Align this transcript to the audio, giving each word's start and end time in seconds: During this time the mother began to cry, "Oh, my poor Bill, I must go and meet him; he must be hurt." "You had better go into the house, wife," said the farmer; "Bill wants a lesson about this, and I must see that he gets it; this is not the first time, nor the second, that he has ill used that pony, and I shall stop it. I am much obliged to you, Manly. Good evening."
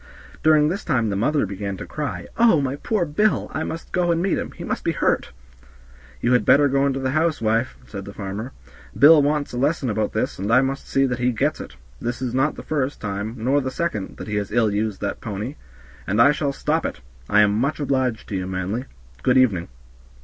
During 0.41 0.67
this 0.69 0.83
time 0.83 1.11
the 1.11 1.15
mother 1.15 1.45
began 1.45 1.77
to 1.77 1.85
cry, 1.85 2.25
"Oh, 2.35 2.59
my 2.59 2.75
poor 2.77 3.05
Bill, 3.05 3.51
I 3.53 3.63
must 3.63 3.91
go 3.91 4.09
and 4.11 4.19
meet 4.19 4.39
him; 4.39 4.49
he 4.53 4.63
must 4.63 4.83
be 4.83 4.93
hurt." 4.93 5.29
"You 6.21 6.33
had 6.33 6.43
better 6.43 6.67
go 6.67 6.87
into 6.87 6.99
the 6.99 7.11
house, 7.11 7.39
wife," 7.39 7.77
said 7.85 8.05
the 8.05 8.13
farmer; 8.15 8.51
"Bill 8.97 9.21
wants 9.21 9.53
a 9.53 9.59
lesson 9.59 9.91
about 9.91 10.13
this, 10.13 10.39
and 10.39 10.51
I 10.51 10.61
must 10.61 10.89
see 10.89 11.05
that 11.05 11.19
he 11.19 11.31
gets 11.31 11.61
it; 11.61 11.75
this 12.01 12.19
is 12.19 12.33
not 12.33 12.55
the 12.55 12.63
first 12.63 12.99
time, 12.99 13.35
nor 13.37 13.61
the 13.61 13.69
second, 13.69 14.17
that 14.17 14.27
he 14.27 14.37
has 14.37 14.51
ill 14.51 14.71
used 14.73 15.01
that 15.01 15.21
pony, 15.21 15.53
and 16.07 16.19
I 16.19 16.31
shall 16.31 16.51
stop 16.51 16.83
it. 16.83 17.01
I 17.29 17.41
am 17.41 17.53
much 17.53 17.79
obliged 17.79 18.27
to 18.29 18.35
you, 18.35 18.47
Manly. 18.47 18.85
Good 19.21 19.37
evening." 19.37 19.67